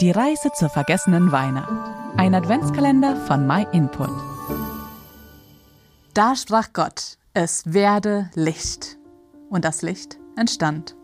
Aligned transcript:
Die 0.00 0.12
Reise 0.12 0.52
zur 0.54 0.68
vergessenen 0.68 1.32
Weihnacht. 1.32 1.90
Ein 2.16 2.32
Adventskalender 2.32 3.16
von 3.16 3.48
MyInput. 3.48 4.12
Da 6.14 6.36
sprach 6.36 6.72
Gott, 6.72 7.18
es 7.34 7.74
werde 7.74 8.30
Licht. 8.34 8.96
Und 9.50 9.64
das 9.64 9.82
Licht 9.82 10.20
entstand. 10.36 10.94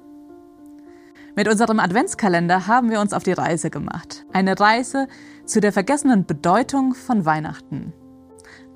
Mit 1.34 1.48
unserem 1.48 1.80
Adventskalender 1.80 2.68
haben 2.68 2.88
wir 2.88 3.00
uns 3.00 3.12
auf 3.12 3.24
die 3.24 3.32
Reise 3.32 3.68
gemacht. 3.68 4.26
Eine 4.32 4.60
Reise 4.60 5.08
zu 5.44 5.60
der 5.60 5.72
vergessenen 5.72 6.24
Bedeutung 6.24 6.94
von 6.94 7.24
Weihnachten. 7.24 7.92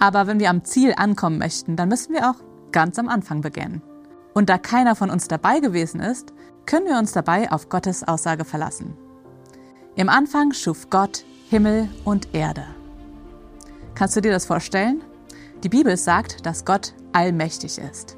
Aber 0.01 0.27
wenn 0.27 0.41
wir 0.41 0.51
am 0.51 0.65
Ziel 0.65 0.95
ankommen 0.97 1.39
möchten, 1.39 1.77
dann 1.77 1.91
müssen 1.91 2.13
wir 2.13 2.29
auch 2.29 2.43
ganz 2.73 2.99
am 2.99 3.09
Anfang 3.09 3.41
beginnen. 3.41 3.83
Und 4.35 4.51
da 4.51 4.59
keiner 4.59 4.97
von 4.97 5.11
uns 5.11 5.29
dabei 5.29 5.61
gewesen 5.61 6.01
ist, 6.01 6.35
können 6.67 6.87
wir 6.87 6.99
uns 6.99 7.13
dabei 7.13 7.53
auf 7.53 7.69
Gottes 7.69 8.03
Aussage 8.03 8.45
verlassen. 8.45 8.97
Im 9.99 10.09
Anfang 10.09 10.53
schuf 10.53 10.91
Gott 10.91 11.25
Himmel 11.51 11.89
und 12.05 12.33
Erde. 12.33 12.63
Kannst 13.97 14.15
du 14.15 14.21
dir 14.21 14.31
das 14.31 14.47
vorstellen? 14.47 15.03
Die 15.65 15.69
Bibel 15.69 15.97
sagt, 15.97 16.47
dass 16.47 16.65
Gott 16.65 16.95
allmächtig 17.13 17.79
ist. 17.79 18.17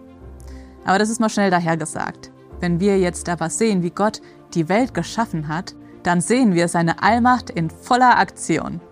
Aber 0.85 0.99
das 0.99 1.09
ist 1.09 1.21
mal 1.21 1.31
schnell 1.31 1.51
dahergesagt. 1.51 2.33
Wenn 2.61 2.81
wir 2.81 2.99
jetzt 2.99 3.31
aber 3.31 3.49
sehen, 3.49 3.83
wie 3.83 3.89
Gott 3.89 4.21
die 4.53 4.69
Welt 4.69 4.93
geschaffen 4.93 5.49
hat, 5.49 5.75
dann 6.03 6.21
sehen 6.21 6.53
wir 6.53 6.69
seine 6.69 7.03
Allmacht 7.03 7.49
in 7.49 7.71
voller 7.71 8.19
Aktion. 8.19 8.83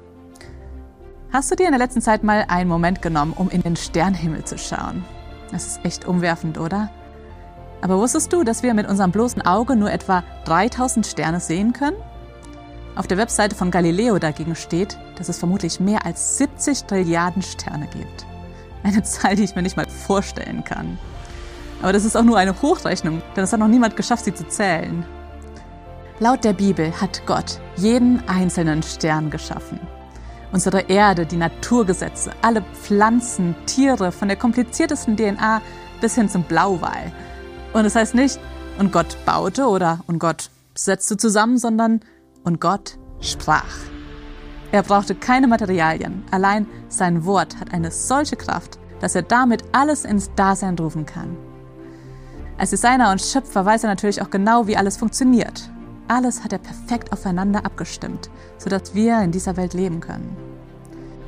Hast 1.31 1.51
du 1.51 1.57
dir 1.57 1.67
in 1.67 1.73
der 1.73 1.81
letzten 1.81 2.01
Zeit 2.01 2.25
mal 2.25 2.47
einen 2.49 2.71
Moment 2.71 3.03
genommen, 3.03 3.35
um 3.37 3.51
in 3.51 3.61
den 3.61 3.77
Sternhimmel 3.77 4.45
zu 4.45 4.57
schauen? 4.57 5.05
Das 5.53 5.67
ist 5.67 5.85
echt 5.85 6.09
umwerfend, 6.09 6.57
oder? 6.57 6.89
Aber 7.83 7.99
wusstest 7.99 8.33
du, 8.33 8.45
dass 8.45 8.63
wir 8.63 8.73
mit 8.73 8.89
unserem 8.89 9.13
bloßen 9.13 9.43
Auge 9.43 9.77
nur 9.77 9.93
etwa 9.93 10.25
3000 10.47 11.07
Sterne 11.07 11.41
sehen 11.41 11.75
können? 11.75 11.99
Auf 12.99 13.07
der 13.07 13.17
Webseite 13.17 13.55
von 13.55 13.71
Galileo 13.71 14.19
dagegen 14.19 14.57
steht, 14.57 14.99
dass 15.15 15.29
es 15.29 15.39
vermutlich 15.39 15.79
mehr 15.79 16.05
als 16.05 16.37
70 16.39 16.83
Trilliarden 16.83 17.43
Sterne 17.43 17.87
gibt. 17.87 18.27
Eine 18.83 19.03
Zahl, 19.05 19.37
die 19.37 19.45
ich 19.45 19.55
mir 19.55 19.63
nicht 19.63 19.77
mal 19.77 19.87
vorstellen 19.87 20.65
kann. 20.65 20.99
Aber 21.81 21.93
das 21.93 22.05
ist 22.05 22.17
auch 22.17 22.25
nur 22.25 22.39
eine 22.39 22.61
Hochrechnung, 22.61 23.23
denn 23.37 23.45
es 23.45 23.53
hat 23.53 23.61
noch 23.61 23.69
niemand 23.69 23.95
geschafft, 23.95 24.25
sie 24.25 24.35
zu 24.35 24.49
zählen. 24.49 25.07
Laut 26.19 26.43
der 26.43 26.55
Bibel 26.55 26.93
hat 27.01 27.25
Gott 27.25 27.61
jeden 27.77 28.29
einzelnen 28.29 28.83
Stern 28.83 29.31
geschaffen. 29.31 29.79
Unsere 30.51 30.81
Erde, 30.89 31.25
die 31.25 31.37
Naturgesetze, 31.37 32.33
alle 32.43 32.63
Pflanzen, 32.83 33.55
Tiere, 33.67 34.11
von 34.11 34.27
der 34.27 34.37
kompliziertesten 34.37 35.17
DNA 35.17 35.63
bis 36.01 36.17
hin 36.17 36.29
zum 36.29 36.43
Blauwal. 36.43 37.13
Und 37.73 37.85
es 37.85 37.93
das 37.93 38.03
heißt 38.03 38.15
nicht, 38.17 38.41
und 38.81 38.91
Gott 38.91 39.17
baute 39.25 39.69
oder 39.69 40.01
und 40.09 40.19
Gott 40.19 40.51
setzte 40.75 41.17
zusammen, 41.17 41.59
sondern 41.59 42.01
und 42.49 42.61
Gott 42.61 42.99
sprach. 43.21 43.77
Er 44.73 44.83
brauchte 44.83 45.15
keine 45.15 45.47
Materialien, 45.47 46.25
allein 46.31 46.67
sein 46.89 47.25
Wort 47.25 47.61
hat 47.61 47.73
eine 47.73 47.91
solche 47.91 48.37
Kraft, 48.37 48.79
dass 49.01 49.15
er 49.15 49.23
damit 49.23 49.63
alles 49.73 50.05
ins 50.05 50.31
Dasein 50.35 50.77
rufen 50.79 51.07
kann. 51.07 51.37
Als 52.57 52.71
Designer 52.71 53.13
und 53.13 53.21
Schöpfer 53.21 53.65
weiß 53.65 53.85
er 53.85 53.91
natürlich 53.91 54.21
auch 54.23 54.31
genau, 54.31 54.67
wie 54.67 54.77
alles 54.77 54.97
funktioniert. 54.97 55.71
Alles 56.09 56.43
hat 56.43 56.53
er 56.53 56.59
perfekt 56.59 57.13
aufeinander 57.13 57.65
abgestimmt, 57.65 58.31
sodass 58.57 58.95
wir 58.95 59.21
in 59.21 59.31
dieser 59.31 59.57
Welt 59.57 59.75
leben 59.75 60.01
können. 60.01 60.35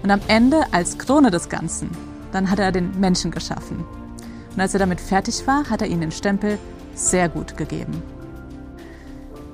Und 0.02 0.10
am 0.10 0.20
Ende, 0.26 0.62
als 0.72 0.96
Krone 0.96 1.30
des 1.30 1.50
Ganzen, 1.50 1.90
dann 2.32 2.50
hat 2.50 2.58
er 2.58 2.72
den 2.72 2.98
Menschen 2.98 3.30
geschaffen. 3.30 3.84
Und 4.54 4.60
als 4.60 4.72
er 4.72 4.80
damit 4.80 5.00
fertig 5.00 5.46
war, 5.46 5.68
hat 5.68 5.82
er 5.82 5.88
ihnen 5.88 6.00
den 6.00 6.12
Stempel 6.12 6.58
sehr 6.94 7.28
gut 7.28 7.58
gegeben. 7.58 8.02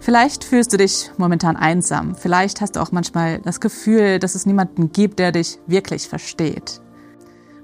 Vielleicht 0.07 0.45
fühlst 0.45 0.73
du 0.73 0.77
dich 0.77 1.11
momentan 1.17 1.57
einsam. 1.57 2.15
Vielleicht 2.15 2.61
hast 2.61 2.77
du 2.77 2.81
auch 2.81 2.93
manchmal 2.93 3.41
das 3.41 3.59
Gefühl, 3.59 4.21
dass 4.21 4.37
es 4.37 4.47
niemanden 4.47 4.93
gibt, 4.93 5.19
der 5.19 5.33
dich 5.33 5.59
wirklich 5.67 6.07
versteht. 6.07 6.81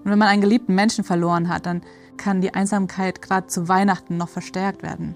Und 0.02 0.10
wenn 0.10 0.18
man 0.18 0.26
einen 0.26 0.42
geliebten 0.42 0.74
Menschen 0.74 1.04
verloren 1.04 1.48
hat, 1.48 1.66
dann 1.66 1.82
kann 2.16 2.40
die 2.40 2.52
Einsamkeit 2.52 3.22
gerade 3.22 3.46
zu 3.46 3.68
Weihnachten 3.68 4.16
noch 4.16 4.28
verstärkt 4.28 4.82
werden. 4.82 5.14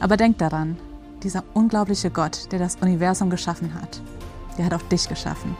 Aber 0.00 0.16
denk 0.16 0.38
daran, 0.38 0.78
dieser 1.22 1.44
unglaubliche 1.52 2.10
Gott, 2.10 2.50
der 2.50 2.60
das 2.60 2.76
Universum 2.76 3.28
geschaffen 3.28 3.74
hat, 3.74 4.00
der 4.56 4.64
hat 4.64 4.72
auch 4.72 4.88
dich 4.88 5.10
geschaffen. 5.10 5.54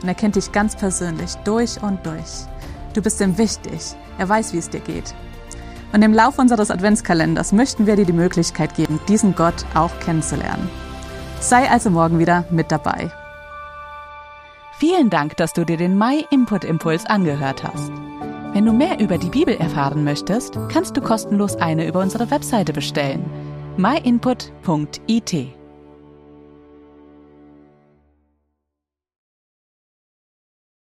Und 0.00 0.08
er 0.08 0.14
kennt 0.14 0.36
dich 0.36 0.50
ganz 0.50 0.76
persönlich, 0.76 1.34
durch 1.44 1.82
und 1.82 2.06
durch. 2.06 2.46
Du 2.94 3.02
bist 3.02 3.20
ihm 3.20 3.36
wichtig. 3.36 3.94
Er 4.16 4.26
weiß, 4.26 4.54
wie 4.54 4.58
es 4.58 4.70
dir 4.70 4.80
geht. 4.80 5.14
Und 5.92 6.02
im 6.02 6.14
Laufe 6.14 6.40
unseres 6.40 6.70
Adventskalenders 6.70 7.52
möchten 7.52 7.86
wir 7.86 7.96
dir 7.96 8.06
die 8.06 8.12
Möglichkeit 8.12 8.74
geben, 8.74 9.00
diesen 9.08 9.34
Gott 9.34 9.64
auch 9.74 9.90
kennenzulernen. 10.00 10.68
Sei 11.40 11.68
also 11.70 11.90
morgen 11.90 12.18
wieder 12.18 12.44
mit 12.50 12.70
dabei. 12.70 13.10
Vielen 14.78 15.10
Dank, 15.10 15.36
dass 15.36 15.52
du 15.52 15.64
dir 15.64 15.76
den 15.76 15.98
My 15.98 16.24
Input 16.30 16.64
Impuls 16.64 17.04
angehört 17.06 17.64
hast. 17.64 17.90
Wenn 18.52 18.66
du 18.66 18.72
mehr 18.72 18.98
über 18.98 19.18
die 19.18 19.28
Bibel 19.28 19.54
erfahren 19.54 20.04
möchtest, 20.04 20.58
kannst 20.72 20.96
du 20.96 21.00
kostenlos 21.00 21.56
eine 21.56 21.86
über 21.86 22.00
unsere 22.00 22.30
Webseite 22.30 22.72
bestellen. 22.72 23.24
myinput.it 23.76 25.59